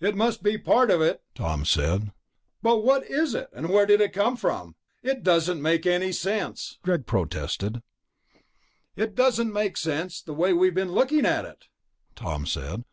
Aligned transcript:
"It 0.00 0.14
must 0.14 0.42
be 0.42 0.58
part 0.58 0.90
of 0.90 1.00
it," 1.00 1.22
Tom 1.34 1.64
said. 1.64 2.12
"But 2.60 2.84
what 2.84 3.06
is 3.08 3.34
it? 3.34 3.48
And 3.54 3.70
where 3.70 3.86
did 3.86 4.02
it 4.02 4.12
come 4.12 4.36
from? 4.36 4.76
It 5.02 5.22
doesn't 5.22 5.62
make 5.62 5.84
sense," 6.12 6.78
Greg 6.82 7.06
protested. 7.06 7.80
"It 8.96 9.14
doesn't 9.14 9.50
make 9.50 9.78
sense 9.78 10.20
the 10.20 10.34
way 10.34 10.52
we've 10.52 10.74
been 10.74 10.92
looking 10.92 11.24
at 11.24 11.46
it," 11.46 11.68
Tom 12.14 12.44
said. 12.44 12.84